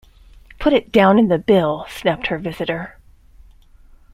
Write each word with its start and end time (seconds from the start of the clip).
"Put 0.59 0.73
it 0.73 0.91
down 0.91 1.19
in 1.19 1.27
the 1.27 1.37
bill," 1.37 1.85
snapped 1.87 2.25
her 2.25 2.39
visitor. 2.39 2.97